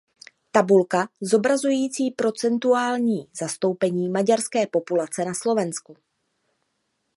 [0.51, 5.97] Tabulka zobrazující procentuální zastoupení maďarské populace na Slovensku.